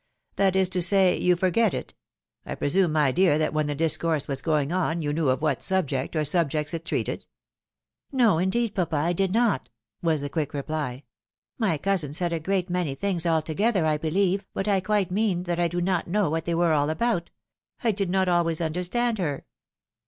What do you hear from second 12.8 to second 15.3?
things altogether, I believe, but I quite 124 THE WIDOW